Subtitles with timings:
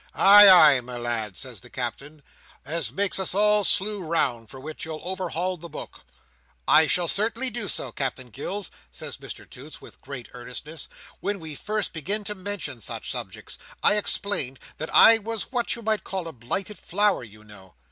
[0.15, 2.23] "Ay, ay, my lad," says the Captain,
[2.65, 5.99] "as makes us all slue round—for which you'll overhaul the book—"
[6.67, 10.87] "I shall certainly do so, Captain Gills," says Mr Toots, with great earnestness;
[11.19, 15.83] "when we first began to mention such subjects, I explained that I was what you
[15.83, 17.75] may call a Blighted Flower, you know."